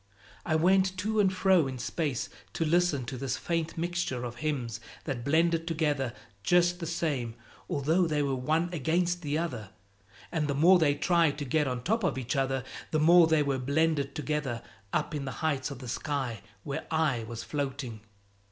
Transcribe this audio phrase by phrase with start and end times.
[0.47, 4.79] I went to and fro in space to listen to this faint mixture of hymns
[5.03, 7.35] that blended together just the same
[7.69, 9.69] although they were one against the other;
[10.31, 13.43] and the more they tried to get on top of each other, the more they
[13.43, 18.01] were blended together up in the heights of the sky where I was floating.